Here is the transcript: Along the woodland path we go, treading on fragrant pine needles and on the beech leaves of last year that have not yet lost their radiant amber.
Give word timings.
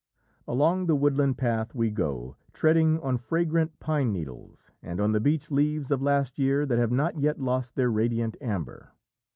Along 0.47 0.87
the 0.87 0.95
woodland 0.95 1.37
path 1.37 1.75
we 1.75 1.91
go, 1.91 2.35
treading 2.53 2.99
on 3.01 3.17
fragrant 3.19 3.79
pine 3.79 4.11
needles 4.11 4.71
and 4.81 4.99
on 4.99 5.11
the 5.11 5.19
beech 5.19 5.51
leaves 5.51 5.91
of 5.91 6.01
last 6.01 6.39
year 6.39 6.65
that 6.65 6.79
have 6.79 6.91
not 6.91 7.19
yet 7.19 7.39
lost 7.39 7.75
their 7.75 7.91
radiant 7.91 8.35
amber. 8.41 8.93